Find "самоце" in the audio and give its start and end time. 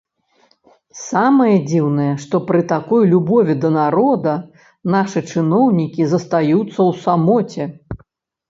7.05-7.63